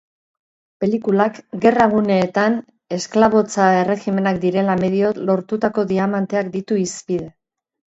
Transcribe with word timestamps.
Pelikulak, 0.83 1.37
gerra 1.65 1.87
gunetan, 1.91 2.57
esklabotza 2.99 3.69
erregimenak 3.85 4.43
direla 4.49 4.81
medio 4.85 5.15
lortutako 5.33 5.89
diamanteak 5.97 6.55
ditu 6.61 6.87
hizpide. 6.87 7.35